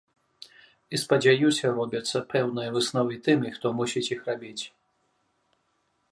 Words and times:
І, 0.45 0.95
спадзяюся, 1.01 1.65
робяцца 1.79 2.17
пэўныя 2.31 2.69
высновы 2.77 3.13
тымі, 3.27 3.51
хто 3.57 3.67
мусіць 3.81 4.05
іх 4.15 4.19
рабіць. 4.31 4.63